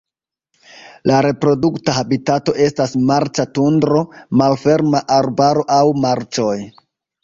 [1.11, 4.03] La reprodukta habitato estas marĉa tundro,
[4.43, 6.61] malferma arbaro aŭ marĉoj.